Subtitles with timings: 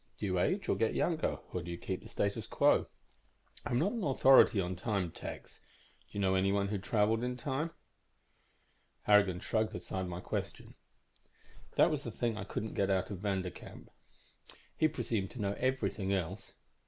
[0.17, 2.87] Do you age or get younger, or do you keep the status quo?"
[3.67, 5.59] "I'm not an authority on time, Tex.
[6.07, 7.69] Do you know anyone who traveled in time?"
[9.03, 10.73] Harrigan shrugged aside my question.
[11.75, 14.57] "That was the thing I couldn't get out of Vanderkamp, either.
[14.75, 16.53] He presumed to know everything else."